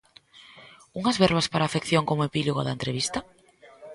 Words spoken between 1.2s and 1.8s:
verbas para a